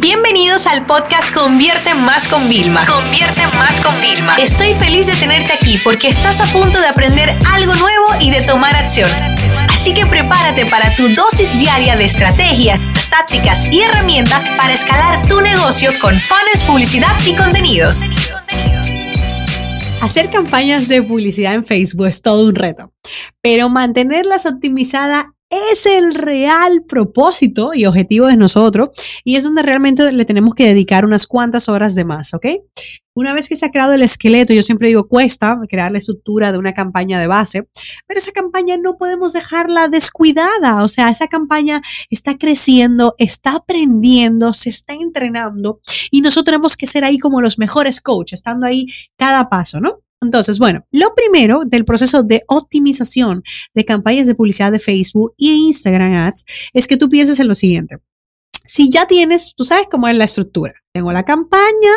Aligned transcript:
Bienvenidos 0.00 0.68
al 0.68 0.86
podcast 0.86 1.34
Convierte 1.34 1.92
Más 1.92 2.28
con 2.28 2.48
Vilma. 2.48 2.86
Convierte 2.86 3.42
Más 3.56 3.80
con 3.80 4.00
Vilma. 4.00 4.36
Estoy 4.36 4.72
feliz 4.74 5.08
de 5.08 5.14
tenerte 5.14 5.52
aquí 5.52 5.76
porque 5.82 6.06
estás 6.06 6.40
a 6.40 6.44
punto 6.56 6.80
de 6.80 6.86
aprender 6.86 7.36
algo 7.52 7.74
nuevo 7.74 8.06
y 8.20 8.30
de 8.30 8.40
tomar 8.42 8.76
acción. 8.76 9.10
Así 9.68 9.92
que 9.94 10.06
prepárate 10.06 10.66
para 10.66 10.94
tu 10.94 11.08
dosis 11.16 11.58
diaria 11.58 11.96
de 11.96 12.04
estrategias, 12.04 12.78
tácticas 13.10 13.66
y 13.72 13.80
herramientas 13.80 14.40
para 14.56 14.72
escalar 14.72 15.26
tu 15.26 15.40
negocio 15.40 15.90
con 16.00 16.14
fans, 16.20 16.62
publicidad 16.64 17.16
y 17.26 17.34
contenidos. 17.34 18.02
Hacer 20.00 20.30
campañas 20.30 20.86
de 20.86 21.02
publicidad 21.02 21.54
en 21.54 21.64
Facebook 21.64 22.06
es 22.06 22.22
todo 22.22 22.46
un 22.46 22.54
reto, 22.54 22.92
pero 23.40 23.68
mantenerlas 23.68 24.46
optimizadas 24.46 25.26
es 25.50 25.86
el 25.86 26.14
real 26.14 26.84
propósito 26.86 27.70
y 27.72 27.86
objetivo 27.86 28.26
de 28.26 28.36
nosotros 28.36 28.90
y 29.24 29.36
es 29.36 29.44
donde 29.44 29.62
realmente 29.62 30.12
le 30.12 30.24
tenemos 30.24 30.54
que 30.54 30.66
dedicar 30.66 31.04
unas 31.04 31.26
cuantas 31.26 31.68
horas 31.68 31.94
de 31.94 32.04
más, 32.04 32.34
¿ok? 32.34 32.46
Una 33.14 33.32
vez 33.32 33.48
que 33.48 33.56
se 33.56 33.66
ha 33.66 33.70
creado 33.70 33.94
el 33.94 34.02
esqueleto, 34.02 34.52
yo 34.52 34.62
siempre 34.62 34.88
digo, 34.88 35.08
cuesta 35.08 35.58
crear 35.68 35.90
la 35.90 35.98
estructura 35.98 36.52
de 36.52 36.58
una 36.58 36.72
campaña 36.72 37.18
de 37.18 37.26
base, 37.26 37.68
pero 38.06 38.18
esa 38.18 38.30
campaña 38.32 38.76
no 38.76 38.96
podemos 38.96 39.32
dejarla 39.32 39.88
descuidada, 39.88 40.84
o 40.84 40.88
sea, 40.88 41.10
esa 41.10 41.26
campaña 41.26 41.82
está 42.10 42.36
creciendo, 42.36 43.14
está 43.18 43.56
aprendiendo, 43.56 44.52
se 44.52 44.68
está 44.68 44.94
entrenando 44.94 45.80
y 46.10 46.20
nosotros 46.20 46.44
tenemos 46.44 46.76
que 46.76 46.86
ser 46.86 47.04
ahí 47.04 47.18
como 47.18 47.40
los 47.40 47.58
mejores 47.58 48.00
coaches, 48.00 48.38
estando 48.38 48.66
ahí 48.66 48.86
cada 49.16 49.48
paso, 49.48 49.80
¿no? 49.80 50.02
Entonces, 50.20 50.58
bueno, 50.58 50.84
lo 50.90 51.14
primero 51.14 51.62
del 51.64 51.84
proceso 51.84 52.22
de 52.22 52.42
optimización 52.48 53.42
de 53.74 53.84
campañas 53.84 54.26
de 54.26 54.34
publicidad 54.34 54.72
de 54.72 54.80
Facebook 54.80 55.34
y 55.36 55.52
Instagram 55.52 56.12
Ads 56.12 56.44
es 56.72 56.88
que 56.88 56.96
tú 56.96 57.08
pienses 57.08 57.38
en 57.38 57.48
lo 57.48 57.54
siguiente. 57.54 57.98
Si 58.64 58.90
ya 58.90 59.06
tienes, 59.06 59.54
tú 59.54 59.64
sabes 59.64 59.86
cómo 59.90 60.08
es 60.08 60.18
la 60.18 60.24
estructura. 60.24 60.74
Tengo 60.92 61.12
la 61.12 61.24
campaña, 61.24 61.92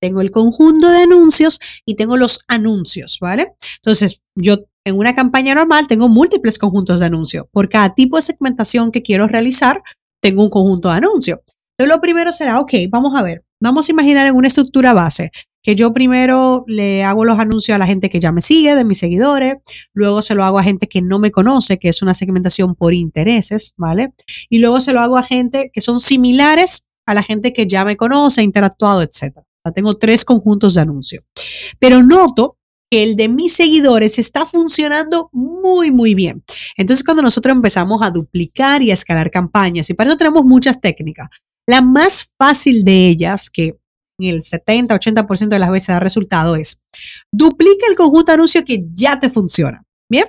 tengo 0.00 0.20
el 0.20 0.30
conjunto 0.30 0.88
de 0.88 1.02
anuncios 1.02 1.58
y 1.84 1.96
tengo 1.96 2.16
los 2.16 2.44
anuncios, 2.46 3.18
¿vale? 3.20 3.52
Entonces, 3.76 4.22
yo 4.36 4.64
en 4.86 4.96
una 4.96 5.14
campaña 5.14 5.54
normal 5.54 5.86
tengo 5.88 6.08
múltiples 6.08 6.58
conjuntos 6.58 7.00
de 7.00 7.06
anuncios. 7.06 7.46
Por 7.50 7.68
cada 7.68 7.94
tipo 7.94 8.16
de 8.16 8.22
segmentación 8.22 8.92
que 8.92 9.02
quiero 9.02 9.26
realizar, 9.26 9.82
tengo 10.22 10.44
un 10.44 10.50
conjunto 10.50 10.88
de 10.88 10.94
anuncios. 10.94 11.40
Entonces, 11.76 11.94
lo 11.94 12.00
primero 12.00 12.32
será, 12.32 12.60
ok, 12.60 12.72
vamos 12.88 13.14
a 13.16 13.22
ver, 13.22 13.44
vamos 13.60 13.88
a 13.88 13.92
imaginar 13.92 14.26
en 14.26 14.36
una 14.36 14.46
estructura 14.46 14.94
base 14.94 15.30
que 15.68 15.74
yo 15.74 15.92
primero 15.92 16.64
le 16.66 17.04
hago 17.04 17.26
los 17.26 17.38
anuncios 17.38 17.74
a 17.74 17.78
la 17.78 17.86
gente 17.86 18.08
que 18.08 18.20
ya 18.20 18.32
me 18.32 18.40
sigue, 18.40 18.74
de 18.74 18.86
mis 18.86 18.96
seguidores, 18.96 19.56
luego 19.92 20.22
se 20.22 20.34
lo 20.34 20.42
hago 20.42 20.58
a 20.58 20.62
gente 20.62 20.86
que 20.86 21.02
no 21.02 21.18
me 21.18 21.30
conoce, 21.30 21.78
que 21.78 21.90
es 21.90 22.00
una 22.00 22.14
segmentación 22.14 22.74
por 22.74 22.94
intereses, 22.94 23.74
¿vale? 23.76 24.14
Y 24.48 24.60
luego 24.60 24.80
se 24.80 24.94
lo 24.94 25.00
hago 25.00 25.18
a 25.18 25.22
gente 25.22 25.70
que 25.70 25.82
son 25.82 26.00
similares 26.00 26.86
a 27.04 27.12
la 27.12 27.22
gente 27.22 27.52
que 27.52 27.66
ya 27.66 27.84
me 27.84 27.98
conoce, 27.98 28.42
interactuado, 28.42 29.02
etc. 29.02 29.40
tengo 29.74 29.98
tres 29.98 30.24
conjuntos 30.24 30.72
de 30.72 30.80
anuncios. 30.80 31.26
Pero 31.78 32.02
noto 32.02 32.56
que 32.90 33.02
el 33.02 33.14
de 33.16 33.28
mis 33.28 33.52
seguidores 33.52 34.18
está 34.18 34.46
funcionando 34.46 35.28
muy, 35.34 35.90
muy 35.90 36.14
bien. 36.14 36.42
Entonces, 36.78 37.04
cuando 37.04 37.22
nosotros 37.22 37.54
empezamos 37.54 38.00
a 38.00 38.10
duplicar 38.10 38.80
y 38.80 38.90
a 38.90 38.94
escalar 38.94 39.30
campañas, 39.30 39.90
y 39.90 39.92
para 39.92 40.08
eso 40.08 40.16
tenemos 40.16 40.46
muchas 40.46 40.80
técnicas, 40.80 41.28
la 41.66 41.82
más 41.82 42.30
fácil 42.38 42.84
de 42.84 43.08
ellas, 43.08 43.50
que 43.50 43.76
el 44.18 44.40
70-80% 44.40 45.48
de 45.48 45.58
las 45.58 45.70
veces 45.70 45.88
da 45.88 46.00
resultado 46.00 46.56
es 46.56 46.80
duplica 47.30 47.86
el 47.88 47.96
conjunto 47.96 48.36
de 48.36 48.64
que 48.64 48.84
ya 48.92 49.18
te 49.18 49.30
funciona. 49.30 49.84
Bien, 50.08 50.24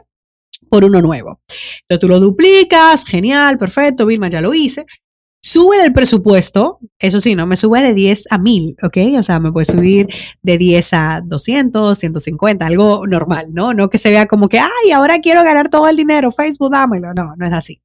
por 0.69 0.83
uno 0.83 1.01
nuevo. 1.01 1.35
Entonces 1.81 1.99
tú 1.99 2.07
lo 2.07 2.19
duplicas, 2.19 3.05
genial, 3.05 3.57
perfecto, 3.57 4.05
Vilma, 4.05 4.29
ya 4.29 4.41
lo 4.41 4.53
hice. 4.53 4.85
Sube 5.41 5.81
el 5.83 5.93
presupuesto, 5.93 6.79
eso 6.99 7.21
sí, 7.21 7.33
no 7.33 7.47
me 7.47 7.55
sube 7.55 7.81
de 7.81 7.93
10 7.93 8.25
a 8.29 8.37
1000, 8.37 8.75
¿ok? 8.83 8.97
O 9.17 9.23
sea, 9.23 9.39
me 9.39 9.53
puede 9.53 9.65
subir 9.65 10.09
de 10.41 10.57
10 10.57 10.93
a 10.93 11.21
200, 11.23 11.97
150, 11.97 12.65
algo 12.65 13.07
normal, 13.07 13.47
¿no? 13.53 13.73
No 13.73 13.89
que 13.89 13.97
se 13.97 14.11
vea 14.11 14.25
como 14.25 14.49
que, 14.49 14.59
ay, 14.59 14.91
ahora 14.93 15.19
quiero 15.19 15.41
ganar 15.43 15.69
todo 15.69 15.87
el 15.87 15.95
dinero, 15.95 16.31
Facebook, 16.31 16.71
dámelo. 16.73 17.13
No, 17.15 17.35
no 17.37 17.47
es 17.47 17.53
así. 17.53 17.81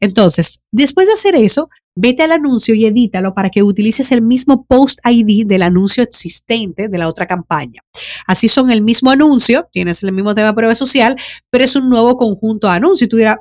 Entonces, 0.00 0.60
después 0.70 1.06
de 1.06 1.14
hacer 1.14 1.34
eso, 1.34 1.70
vete 1.94 2.22
al 2.22 2.32
anuncio 2.32 2.74
y 2.74 2.86
edítalo 2.86 3.34
para 3.34 3.50
que 3.50 3.62
utilices 3.62 4.12
el 4.12 4.22
mismo 4.22 4.64
post 4.64 4.98
ID 5.04 5.46
del 5.46 5.62
anuncio 5.62 6.02
existente 6.02 6.88
de 6.88 6.98
la 6.98 7.08
otra 7.08 7.26
campaña. 7.26 7.80
Así 8.26 8.48
son 8.48 8.70
el 8.70 8.82
mismo 8.82 9.10
anuncio, 9.10 9.68
tienes 9.70 10.02
el 10.02 10.12
mismo 10.12 10.34
tema 10.34 10.48
de 10.48 10.54
prueba 10.54 10.74
social, 10.74 11.16
pero 11.50 11.64
es 11.64 11.76
un 11.76 11.88
nuevo 11.88 12.16
conjunto 12.16 12.68
de 12.68 12.74
anuncios. 12.74 13.06
Y 13.06 13.08
tú 13.08 13.16
dirás, 13.16 13.36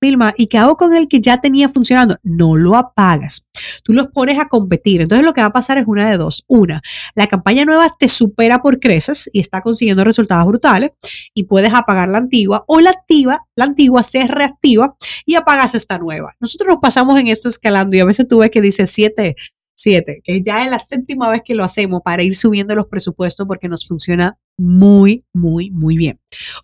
Vilma, 0.00 0.32
¿y 0.36 0.46
qué 0.46 0.56
hago 0.56 0.76
con 0.76 0.94
el 0.94 1.08
que 1.08 1.20
ya 1.20 1.40
tenía 1.40 1.68
funcionando? 1.68 2.16
No 2.22 2.56
lo 2.56 2.74
apagas. 2.76 3.44
Tú 3.84 3.92
los 3.92 4.06
pones 4.08 4.38
a 4.38 4.48
competir. 4.48 5.02
Entonces 5.02 5.24
lo 5.24 5.34
que 5.34 5.42
va 5.42 5.48
a 5.48 5.52
pasar 5.52 5.76
es 5.76 5.84
una 5.86 6.10
de 6.10 6.16
dos. 6.16 6.44
Una, 6.46 6.80
la 7.14 7.26
campaña 7.26 7.64
nueva 7.64 7.94
te 7.98 8.08
supera 8.08 8.62
por 8.62 8.80
creces 8.80 9.28
y 9.32 9.40
está 9.40 9.60
consiguiendo 9.60 10.02
resultados 10.02 10.46
brutales 10.46 10.92
y 11.34 11.44
puedes 11.44 11.74
apagar 11.74 12.08
la 12.08 12.18
antigua 12.18 12.64
o 12.66 12.80
la 12.80 12.90
activa, 12.90 13.46
la 13.56 13.66
antigua 13.66 14.02
se 14.02 14.26
reactiva 14.26 14.96
y 15.26 15.34
apagas 15.34 15.74
esta 15.74 15.98
nueva. 15.98 16.34
Nosotros 16.40 16.68
nos 16.68 16.80
pasamos 16.80 17.18
en 17.20 17.28
esto 17.28 17.48
escalando 17.48 17.94
y 17.94 18.00
a 18.00 18.06
veces 18.06 18.26
tú 18.26 18.38
ves 18.38 18.50
que 18.50 18.62
dice 18.62 18.86
7, 18.86 19.36
7, 19.74 20.20
que 20.24 20.42
ya 20.42 20.64
es 20.64 20.70
la 20.70 20.78
séptima 20.78 21.28
vez 21.30 21.42
que 21.44 21.54
lo 21.54 21.64
hacemos 21.64 22.02
para 22.02 22.22
ir 22.22 22.34
subiendo 22.34 22.74
los 22.74 22.86
presupuestos 22.86 23.46
porque 23.46 23.68
nos 23.68 23.86
funciona 23.86 24.38
muy, 24.58 25.24
muy, 25.32 25.70
muy 25.70 25.96
bien. 25.96 26.20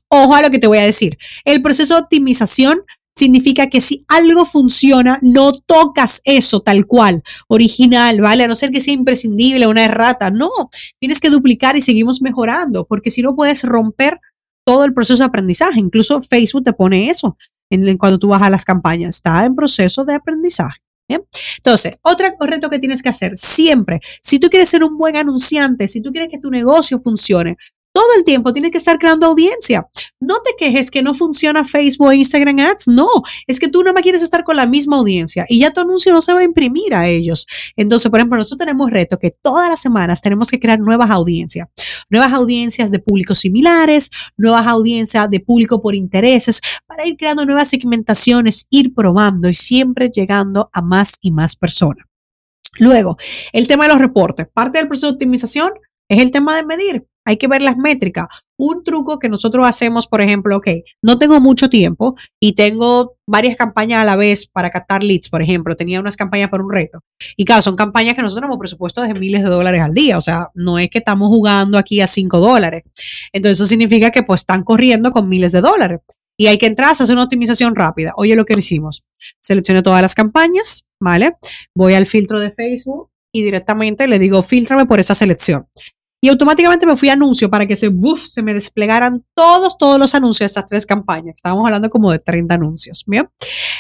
Ojo 0.08 0.34
a 0.34 0.42
lo 0.42 0.50
que 0.50 0.58
te 0.58 0.66
voy 0.66 0.78
a 0.78 0.84
decir. 0.84 1.18
El 1.44 1.62
proceso 1.62 1.94
de 1.94 2.00
optimización 2.00 2.80
significa 3.16 3.68
que 3.68 3.80
si 3.80 4.04
algo 4.08 4.44
funciona, 4.44 5.18
no 5.22 5.52
tocas 5.52 6.20
eso 6.24 6.60
tal 6.60 6.86
cual, 6.86 7.22
original, 7.48 8.20
¿vale? 8.20 8.44
A 8.44 8.48
no 8.48 8.54
ser 8.54 8.70
que 8.70 8.80
sea 8.80 8.94
imprescindible, 8.94 9.66
una 9.66 9.84
errata. 9.84 10.30
No, 10.30 10.50
tienes 11.00 11.20
que 11.20 11.30
duplicar 11.30 11.76
y 11.76 11.80
seguimos 11.80 12.20
mejorando, 12.22 12.86
porque 12.86 13.10
si 13.10 13.22
no 13.22 13.34
puedes 13.34 13.64
romper 13.64 14.20
todo 14.66 14.84
el 14.84 14.92
proceso 14.92 15.22
de 15.22 15.28
aprendizaje. 15.28 15.80
Incluso 15.80 16.20
Facebook 16.20 16.64
te 16.64 16.72
pone 16.72 17.06
eso 17.06 17.36
en, 17.70 17.96
cuando 17.96 18.18
tú 18.18 18.28
vas 18.28 18.42
a 18.42 18.50
las 18.50 18.64
campañas. 18.64 19.16
Está 19.16 19.44
en 19.44 19.54
proceso 19.54 20.04
de 20.04 20.14
aprendizaje. 20.14 20.80
Entonces, 21.58 21.98
otro 22.02 22.34
reto 22.40 22.68
que 22.68 22.80
tienes 22.80 23.00
que 23.00 23.08
hacer 23.08 23.36
siempre, 23.36 24.00
si 24.20 24.40
tú 24.40 24.48
quieres 24.48 24.68
ser 24.68 24.82
un 24.82 24.98
buen 24.98 25.16
anunciante, 25.16 25.86
si 25.86 26.00
tú 26.00 26.10
quieres 26.10 26.28
que 26.28 26.40
tu 26.40 26.50
negocio 26.50 27.00
funcione, 27.00 27.56
todo 27.96 28.12
el 28.14 28.24
tiempo 28.24 28.52
tienes 28.52 28.72
que 28.72 28.76
estar 28.76 28.98
creando 28.98 29.24
audiencia. 29.24 29.88
No 30.20 30.42
te 30.42 30.50
quejes 30.58 30.90
que 30.90 31.02
no 31.02 31.14
funciona 31.14 31.64
Facebook 31.64 32.10
e 32.10 32.16
Instagram 32.16 32.58
Ads. 32.58 32.88
No, 32.88 33.08
es 33.46 33.58
que 33.58 33.68
tú 33.68 33.82
no 33.82 33.94
más 33.94 34.02
quieres 34.02 34.22
estar 34.22 34.44
con 34.44 34.54
la 34.54 34.66
misma 34.66 34.98
audiencia 34.98 35.46
y 35.48 35.60
ya 35.60 35.72
tu 35.72 35.80
anuncio 35.80 36.12
no 36.12 36.20
se 36.20 36.34
va 36.34 36.40
a 36.40 36.44
imprimir 36.44 36.94
a 36.94 37.08
ellos. 37.08 37.46
Entonces, 37.74 38.10
por 38.10 38.20
ejemplo, 38.20 38.36
nosotros 38.36 38.58
tenemos 38.58 38.90
reto 38.90 39.18
que 39.18 39.30
todas 39.30 39.70
las 39.70 39.80
semanas 39.80 40.20
tenemos 40.20 40.50
que 40.50 40.60
crear 40.60 40.78
nuevas 40.78 41.10
audiencias. 41.10 41.68
Nuevas 42.10 42.34
audiencias 42.34 42.90
de 42.90 42.98
públicos 42.98 43.38
similares, 43.38 44.10
nuevas 44.36 44.66
audiencias 44.66 45.30
de 45.30 45.40
público 45.40 45.80
por 45.80 45.94
intereses, 45.94 46.60
para 46.86 47.06
ir 47.06 47.16
creando 47.16 47.46
nuevas 47.46 47.68
segmentaciones, 47.68 48.66
ir 48.68 48.92
probando 48.92 49.48
y 49.48 49.54
siempre 49.54 50.10
llegando 50.10 50.68
a 50.74 50.82
más 50.82 51.16
y 51.22 51.30
más 51.30 51.56
personas. 51.56 52.04
Luego, 52.78 53.16
el 53.54 53.66
tema 53.66 53.84
de 53.84 53.94
los 53.94 54.02
reportes. 54.02 54.48
Parte 54.52 54.76
del 54.76 54.86
proceso 54.86 55.06
de 55.06 55.12
optimización 55.14 55.72
es 56.10 56.20
el 56.20 56.30
tema 56.30 56.54
de 56.56 56.66
medir 56.66 57.06
hay 57.26 57.36
que 57.36 57.48
ver 57.48 57.60
las 57.60 57.76
métricas. 57.76 58.26
Un 58.56 58.84
truco 58.84 59.18
que 59.18 59.28
nosotros 59.28 59.66
hacemos, 59.66 60.06
por 60.06 60.20
ejemplo, 60.20 60.56
ok, 60.56 60.68
no 61.02 61.18
tengo 61.18 61.40
mucho 61.40 61.68
tiempo 61.68 62.14
y 62.40 62.54
tengo 62.54 63.16
varias 63.26 63.56
campañas 63.56 64.00
a 64.00 64.04
la 64.04 64.16
vez 64.16 64.46
para 64.46 64.70
captar 64.70 65.02
leads, 65.02 65.28
por 65.28 65.42
ejemplo, 65.42 65.76
tenía 65.76 66.00
unas 66.00 66.16
campañas 66.16 66.48
para 66.48 66.62
un 66.62 66.70
reto. 66.70 67.00
Y 67.36 67.44
claro, 67.44 67.60
son 67.62 67.74
campañas 67.74 68.14
que 68.14 68.22
nosotros 68.22 68.42
tenemos 68.42 68.58
presupuesto 68.58 69.02
de 69.02 69.12
miles 69.12 69.42
de 69.42 69.50
dólares 69.50 69.82
al 69.82 69.92
día, 69.92 70.16
o 70.16 70.20
sea, 70.20 70.50
no 70.54 70.78
es 70.78 70.88
que 70.88 70.98
estamos 70.98 71.28
jugando 71.28 71.76
aquí 71.78 72.00
a 72.00 72.06
cinco 72.06 72.38
dólares. 72.38 72.84
Entonces 73.32 73.58
eso 73.58 73.66
significa 73.66 74.10
que 74.10 74.22
pues 74.22 74.42
están 74.42 74.62
corriendo 74.62 75.10
con 75.10 75.28
miles 75.28 75.52
de 75.52 75.60
dólares. 75.60 76.00
Y 76.38 76.46
hay 76.46 76.58
que 76.58 76.66
entrar 76.66 76.90
hacer 76.90 77.10
una 77.12 77.24
optimización 77.24 77.74
rápida. 77.74 78.12
Oye, 78.16 78.36
lo 78.36 78.44
que 78.44 78.54
hicimos, 78.56 79.04
seleccioné 79.40 79.82
todas 79.82 80.02
las 80.02 80.14
campañas, 80.14 80.84
¿vale? 81.00 81.32
Voy 81.74 81.94
al 81.94 82.06
filtro 82.06 82.38
de 82.38 82.52
Facebook 82.52 83.10
y 83.32 83.42
directamente 83.42 84.06
le 84.06 84.18
digo, 84.18 84.42
filtrame 84.42 84.86
por 84.86 85.00
esa 85.00 85.14
selección 85.14 85.66
y 86.26 86.28
automáticamente 86.28 86.86
me 86.86 86.96
fui 86.96 87.08
a 87.08 87.12
anuncio 87.12 87.48
para 87.48 87.66
que 87.66 87.76
se, 87.76 87.88
se 88.16 88.42
me 88.42 88.52
desplegaran 88.52 89.24
todos, 89.32 89.78
todos 89.78 89.96
los 89.96 90.12
anuncios 90.12 90.40
de 90.40 90.46
estas 90.46 90.66
tres 90.66 90.84
campañas. 90.84 91.36
Estábamos 91.36 91.64
hablando 91.66 91.88
como 91.88 92.10
de 92.10 92.18
30 92.18 92.52
anuncios. 92.52 93.04
¿bien? 93.06 93.28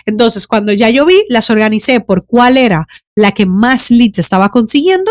Entonces, 0.04 0.46
cuando 0.46 0.72
ya 0.72 0.88
yo 0.88 1.04
vi, 1.06 1.24
las 1.28 1.50
organicé 1.50 1.98
por 1.98 2.24
cuál 2.24 2.56
era 2.56 2.86
la 3.16 3.32
que 3.32 3.46
más 3.46 3.90
leads 3.90 4.20
estaba 4.20 4.50
consiguiendo. 4.50 5.10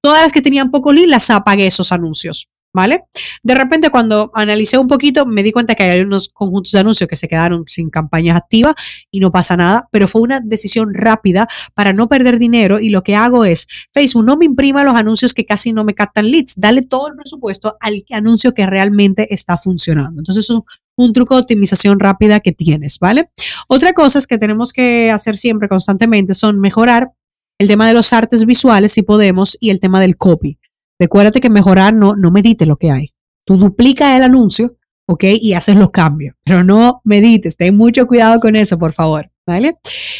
Todas 0.00 0.22
las 0.22 0.32
que 0.32 0.42
tenían 0.42 0.72
poco 0.72 0.92
lead, 0.92 1.06
las 1.06 1.30
apagué 1.30 1.68
esos 1.68 1.92
anuncios. 1.92 2.48
¿Vale? 2.72 3.04
De 3.42 3.54
repente 3.54 3.90
cuando 3.90 4.30
analicé 4.34 4.78
un 4.78 4.86
poquito 4.86 5.26
me 5.26 5.42
di 5.42 5.52
cuenta 5.52 5.74
que 5.74 5.82
hay 5.82 6.00
unos 6.00 6.28
conjuntos 6.28 6.72
de 6.72 6.80
anuncios 6.80 7.08
que 7.08 7.16
se 7.16 7.28
quedaron 7.28 7.64
sin 7.66 7.90
campañas 7.90 8.36
activas 8.36 8.74
y 9.10 9.20
no 9.20 9.30
pasa 9.30 9.56
nada, 9.56 9.88
pero 9.90 10.08
fue 10.08 10.22
una 10.22 10.40
decisión 10.40 10.94
rápida 10.94 11.48
para 11.74 11.92
no 11.92 12.08
perder 12.08 12.38
dinero 12.38 12.80
y 12.80 12.90
lo 12.90 13.02
que 13.02 13.16
hago 13.16 13.44
es, 13.44 13.66
Facebook, 13.92 14.24
no 14.24 14.36
me 14.36 14.44
imprima 14.44 14.84
los 14.84 14.94
anuncios 14.94 15.34
que 15.34 15.44
casi 15.44 15.72
no 15.72 15.84
me 15.84 15.94
captan 15.94 16.30
leads, 16.30 16.54
dale 16.56 16.82
todo 16.82 17.08
el 17.08 17.16
presupuesto 17.16 17.76
al 17.80 18.04
anuncio 18.10 18.54
que 18.54 18.66
realmente 18.66 19.32
está 19.32 19.56
funcionando. 19.58 20.20
Entonces, 20.20 20.48
un, 20.50 20.64
un 20.96 21.12
truco 21.12 21.34
de 21.34 21.42
optimización 21.42 22.00
rápida 22.00 22.40
que 22.40 22.52
tienes, 22.52 22.98
¿vale? 22.98 23.30
Otra 23.68 23.92
cosa 23.92 24.18
es 24.18 24.26
que 24.26 24.38
tenemos 24.38 24.72
que 24.72 25.10
hacer 25.10 25.36
siempre 25.36 25.68
constantemente 25.68 26.34
son 26.34 26.60
mejorar 26.60 27.12
el 27.58 27.68
tema 27.68 27.86
de 27.86 27.94
los 27.94 28.12
artes 28.12 28.44
visuales, 28.44 28.92
si 28.92 29.02
podemos, 29.02 29.56
y 29.60 29.70
el 29.70 29.80
tema 29.80 30.00
del 30.00 30.16
copy. 30.16 30.58
Recuérdate 30.98 31.40
que 31.40 31.50
mejorar 31.50 31.94
no, 31.94 32.16
no 32.16 32.30
medite 32.30 32.66
lo 32.66 32.76
que 32.76 32.90
hay. 32.90 33.14
Tú 33.44 33.56
duplica 33.56 34.16
el 34.16 34.22
anuncio, 34.22 34.76
¿ok? 35.06 35.24
Y 35.40 35.54
haces 35.54 35.76
los 35.76 35.90
cambios, 35.90 36.34
pero 36.44 36.64
no 36.64 37.00
medites. 37.04 37.56
Ten 37.56 37.76
mucho 37.76 38.06
cuidado 38.06 38.40
con 38.40 38.56
eso, 38.56 38.78
por 38.78 38.92
favor. 38.92 39.28
¿Vale? 39.44 39.76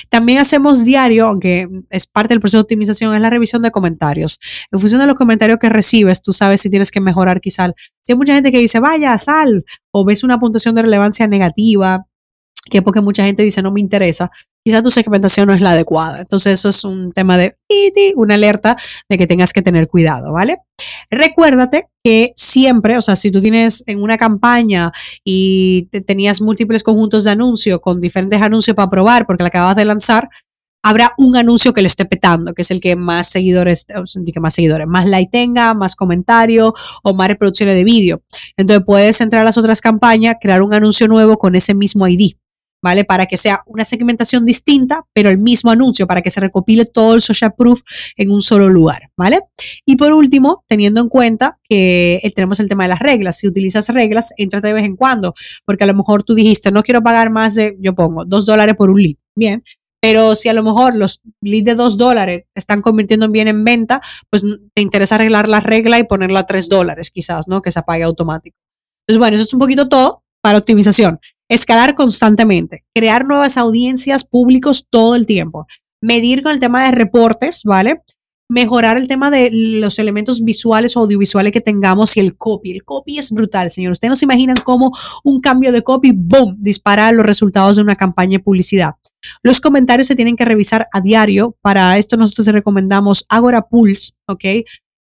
También 0.09 0.41
hacemos 0.41 0.85
diario, 0.85 1.29
aunque 1.29 1.69
es 1.91 2.09
parte 2.09 2.35
del 2.35 2.41
proceso 2.41 2.59
de 2.59 2.63
optimización, 2.63 3.15
es 3.15 3.21
la 3.21 3.31
revisión 3.31 3.63
de 3.63 3.71
comentarios. 3.71 4.41
En 4.73 4.81
función 4.81 5.01
de 5.01 5.07
los 5.07 5.15
comentarios 5.15 5.61
que 5.61 5.69
recibes, 5.69 6.23
tú 6.23 6.33
sabes 6.33 6.61
si 6.61 6.71
tienes 6.71 6.91
que 6.91 7.01
mejorar 7.01 7.41
quizá. 7.41 7.73
Si 8.01 8.11
hay 8.11 8.19
mucha 8.19 8.35
gente 8.35 8.51
que 8.51 8.59
dice, 8.59 8.81
vaya, 8.81 9.17
sal, 9.19 9.65
o 9.93 10.05
ves 10.05 10.25
una 10.25 10.41
puntuación 10.41 10.75
de 10.75 10.83
relevancia 10.83 11.29
negativa, 11.29 12.05
que 12.69 12.83
porque 12.83 13.01
mucha 13.01 13.25
gente 13.25 13.45
dice 13.45 13.63
no 13.63 13.71
me 13.71 13.81
interesa, 13.81 14.33
quizá 14.65 14.83
tu 14.83 14.91
segmentación 14.91 15.49
no 15.49 15.55
es 15.55 15.61
la 15.61 15.73
adecuada. 15.73 16.21
Entonces 16.21 16.59
eso 16.59 16.69
es 16.69 16.85
un 16.85 17.13
tema 17.13 17.37
de 17.37 17.57
una 18.17 18.35
alerta 18.35 18.77
de 19.09 19.19
que 19.19 19.27
tengas 19.27 19.53
que 19.53 19.63
tener 19.63 19.89
cuidado, 19.89 20.33
¿vale? 20.33 20.59
Recuérdate 21.11 21.89
que 22.05 22.33
siempre, 22.37 22.97
o 22.97 23.03
sea, 23.03 23.17
si 23.17 23.31
tú 23.31 23.41
tienes 23.41 23.83
en 23.87 24.03
una 24.03 24.17
campaña 24.17 24.93
y 25.25 25.89
tenías 26.07 26.41
múltiples 26.41 26.83
conjuntos 26.83 27.25
de 27.25 27.33
anuncios 27.33 27.81
con 27.81 28.01
diferentes 28.01 28.41
anuncios 28.41 28.77
para 28.77 28.91
probar 28.91 29.27
porque 29.27 29.45
la 29.45 29.49
acabas 29.49 29.77
de 29.77 29.85
lanzar, 29.85 30.29
habrá 30.85 31.13
un 31.17 31.37
anuncio 31.37 31.73
que 31.73 31.81
le 31.81 31.87
esté 31.87 32.05
petando, 32.05 32.55
que 32.55 32.63
es 32.63 32.71
el 32.73 32.81
que 32.81 32.97
más 32.97 33.29
seguidores, 33.29 33.87
que 33.87 34.41
más 34.41 34.55
seguidores, 34.55 34.87
más 34.89 35.07
like 35.07 35.31
tenga, 35.31 35.75
más 35.75 35.95
comentario 35.95 36.75
o 37.05 37.15
más 37.15 37.29
reproducciones 37.29 37.77
de 37.77 37.85
vídeo. 37.85 38.23
Entonces 38.57 38.85
puedes 38.85 39.21
entrar 39.21 39.43
a 39.43 39.45
las 39.45 39.59
otras 39.59 39.81
campañas, 39.81 40.37
crear 40.41 40.61
un 40.61 40.75
anuncio 40.75 41.07
nuevo 41.07 41.39
con 41.39 41.55
ese 41.55 41.75
mismo 41.75 42.09
ID. 42.09 42.33
¿Vale? 42.83 43.05
Para 43.05 43.27
que 43.27 43.37
sea 43.37 43.63
una 43.67 43.85
segmentación 43.85 44.45
distinta, 44.45 45.05
pero 45.13 45.31
el 45.31 45.39
mismo 45.39 45.71
anuncio, 45.71 46.07
para 46.07 46.21
que 46.21 46.31
se 46.31 46.41
recopile 46.41 46.85
todo 46.85 47.15
el 47.15 47.23
social 47.23 47.55
proof 47.57 47.83
en 48.17 48.31
un 48.31 48.43
solo 48.43 48.69
lugar, 48.69 49.11
¿vale? 49.17 49.41
Y 49.87 49.97
por 49.97 50.13
último, 50.13 50.65
teniendo 50.69 51.01
en 51.01 51.09
cuenta 51.09 51.59
que 51.69 52.21
tenemos 52.35 52.61
el 52.61 52.69
tema 52.69 52.85
de 52.85 52.91
las 52.91 52.99
reglas, 52.99 53.39
si 53.39 53.47
utilizas 53.47 53.89
reglas, 53.89 54.35
entra 54.37 54.61
de 54.61 54.73
vez 54.73 54.85
en 54.85 54.97
cuando, 54.97 55.35
porque 55.65 55.85
a 55.85 55.87
lo 55.87 55.95
mejor 55.95 56.25
tú 56.25 56.35
dijiste, 56.35 56.71
no 56.73 56.83
quiero 56.83 57.03
pagar 57.03 57.31
más 57.31 57.55
de, 57.55 57.77
yo 57.81 57.95
pongo, 57.95 58.25
dos 58.25 58.45
dólares 58.45 58.75
por 58.77 58.91
un 58.91 59.03
lead, 59.03 59.17
bien, 59.37 59.63
pero 60.03 60.35
si 60.35 60.49
a 60.49 60.53
lo 60.53 60.65
mejor 60.65 60.97
los 60.97 61.21
leads 61.41 61.65
de 61.65 61.75
dos 61.77 61.97
dólares 61.97 62.47
están 62.57 62.83
convirtiendo 62.83 63.29
bien 63.29 63.47
en 63.47 63.63
venta, 63.63 64.03
pues 64.29 64.45
te 64.75 64.83
interesa 64.83 65.15
arreglar 65.15 65.47
la 65.47 65.61
regla 65.61 66.01
y 66.01 66.05
ponerla 66.05 66.41
a 66.41 66.47
tres 66.47 66.69
dólares 66.69 67.13
quizás, 67.13 67.47
¿no? 67.47 67.63
Que 67.63 67.71
se 67.71 67.79
apague 67.79 68.03
automático. 68.03 68.57
Entonces, 69.07 69.21
bueno, 69.21 69.37
eso 69.37 69.45
es 69.45 69.55
un 69.55 69.61
poquito 69.61 69.89
todo 69.89 70.25
para 70.41 70.59
optimización. 70.59 71.21
Escalar 71.53 71.95
constantemente, 71.97 72.83
crear 72.95 73.27
nuevas 73.27 73.59
audiencias 73.59 74.25
públicos 74.25 74.87
todo 74.89 75.17
el 75.17 75.27
tiempo, 75.27 75.67
medir 76.01 76.43
con 76.43 76.53
el 76.53 76.61
tema 76.61 76.87
de 76.87 76.93
reportes, 76.93 77.61
¿vale? 77.65 78.01
Mejorar 78.49 78.97
el 78.97 79.07
tema 79.07 79.31
de 79.31 79.51
los 79.53 79.99
elementos 79.99 80.43
visuales 80.43 80.97
o 80.97 81.01
audiovisuales 81.01 81.53
que 81.53 81.61
tengamos 81.61 82.17
y 82.17 82.21
el 82.21 82.39
copy. 82.39 82.71
El 82.71 82.85
copy 82.85 83.19
es 83.19 83.31
brutal, 83.31 83.71
señor. 83.71 83.93
Ustedes 83.93 84.09
no 84.09 84.17
se 84.17 84.25
imaginan 84.25 84.61
cómo 84.65 84.97
un 85.25 85.43
cambio 85.43 85.73
de 85.73 85.83
copy, 85.83 86.13
¡boom!, 86.15 86.57
dispara 86.59 87.13
los 87.13 87.27
resultados 87.27 87.77
de 87.77 87.83
una 87.83 87.97
campaña 87.97 88.39
de 88.39 88.45
publicidad. 88.45 88.95
Los 89.43 89.61
comentarios 89.61 90.07
se 90.07 90.17
tienen 90.17 90.37
que 90.37 90.47
revisar 90.47 90.89
a 90.91 91.03
diario. 91.03 91.55
Para 91.61 91.99
esto 91.99 92.17
nosotros 92.17 92.47
te 92.47 92.53
recomendamos 92.53 93.27
Agora 93.29 93.69
Pulse, 93.69 94.13
¿ok? 94.27 94.45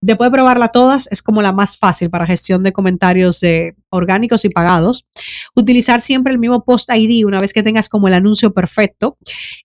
Después 0.02 0.30
de 0.30 0.36
probarla 0.36 0.68
todas, 0.68 1.08
es 1.10 1.22
como 1.22 1.40
la 1.40 1.52
más 1.52 1.78
fácil 1.78 2.10
para 2.10 2.26
gestión 2.26 2.62
de 2.62 2.72
comentarios 2.72 3.40
de 3.40 3.74
orgánicos 3.88 4.44
y 4.44 4.50
pagados. 4.50 5.06
Utilizar 5.54 6.00
siempre 6.00 6.32
el 6.32 6.38
mismo 6.38 6.64
post 6.64 6.90
ID 6.94 7.24
una 7.24 7.38
vez 7.38 7.52
que 7.54 7.62
tengas 7.62 7.88
como 7.88 8.06
el 8.06 8.14
anuncio 8.14 8.52
perfecto. 8.52 9.16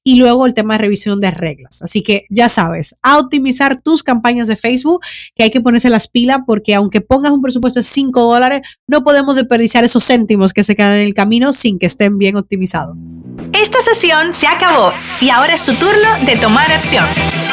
Y 0.04 0.16
luego 0.16 0.46
el 0.46 0.54
tema 0.54 0.76
de 0.76 0.80
revisión 0.80 1.20
de 1.20 1.32
reglas. 1.32 1.82
Así 1.82 2.02
que 2.02 2.26
ya 2.30 2.48
sabes, 2.48 2.96
a 3.02 3.18
optimizar 3.18 3.82
tus 3.82 4.04
campañas 4.04 4.48
de 4.48 4.56
Facebook, 4.56 5.02
que 5.36 5.44
hay 5.44 5.52
que 5.52 5.62
ponerse 5.62 5.90
las 5.90 6.08
pilas 6.08 6.40
porque 6.46 6.74
aunque 6.76 7.02
pongas 7.02 7.32
un 7.34 7.42
presupuesto 7.42 7.80
de 7.80 7.84
5 7.84 8.24
dólares, 8.24 8.62
no 8.88 9.04
podemos 9.04 9.36
desperdiciar 9.36 9.84
esos 9.84 10.06
céntimos 10.06 10.54
que 10.54 10.64
se 10.64 10.76
quedan 10.76 10.96
en 10.96 11.02
el 11.02 11.14
camino 11.14 11.52
sin 11.52 11.78
que 11.78 11.88
estén 11.88 12.18
bien 12.18 12.38
optimizados. 12.38 13.06
Esta 13.54 13.82
sesión 13.82 14.34
se 14.34 14.48
acabó 14.48 14.94
y 15.20 15.30
ahora 15.30 15.54
es 15.54 15.66
tu 15.66 15.74
turno 15.74 16.26
de 16.26 16.38
tomar 16.38 16.72
acción. 16.72 17.06